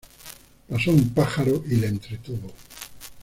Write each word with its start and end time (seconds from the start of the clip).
Pasó 0.67 0.89
un 0.89 1.09
pájaro 1.13 1.63
y 1.69 1.75
le 1.75 1.85
entretuvo. 1.85 2.51